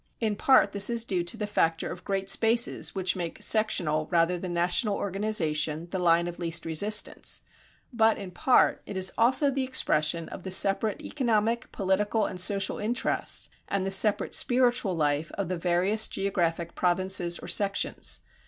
In 0.19 0.35
part 0.35 0.71
this 0.71 0.89
is 0.89 1.05
due 1.05 1.23
to 1.25 1.37
the 1.37 1.45
factor 1.45 1.91
of 1.91 2.03
great 2.03 2.27
spaces 2.27 2.95
which 2.95 3.15
make 3.15 3.39
sectional 3.39 4.07
rather 4.07 4.39
than 4.39 4.51
national 4.51 4.95
organization 4.95 5.89
the 5.91 5.99
line 5.99 6.27
of 6.27 6.39
least 6.39 6.65
resistance; 6.65 7.41
but, 7.93 8.17
in 8.17 8.31
part, 8.31 8.81
it 8.87 8.97
is 8.97 9.13
also 9.15 9.51
the 9.51 9.63
expression 9.63 10.27
of 10.29 10.41
the 10.41 10.49
separate 10.49 11.01
economic, 11.03 11.71
political, 11.71 12.25
and 12.25 12.41
social 12.41 12.79
interests 12.79 13.51
and 13.67 13.85
the 13.85 13.91
separate 13.91 14.33
spiritual 14.33 14.95
life 14.95 15.31
of 15.35 15.49
the 15.49 15.57
various 15.59 16.07
geographic 16.07 16.73
provinces 16.73 17.37
or 17.37 17.47
sections. 17.47 18.21